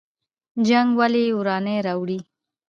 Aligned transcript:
جنګ 0.67 0.89
ولې 0.99 1.23
ورانی 1.39 1.77
راوړي؟ 1.87 2.19